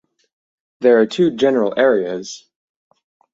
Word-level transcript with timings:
There 0.79 0.99
are 0.99 1.05
two 1.05 1.29
general 1.35 1.75
areas. 1.77 2.47